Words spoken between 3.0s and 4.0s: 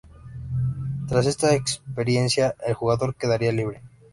quedaría libre.